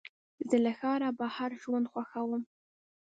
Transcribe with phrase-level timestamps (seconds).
[0.49, 2.41] زه له ښاره بهر ژوند خوښوم.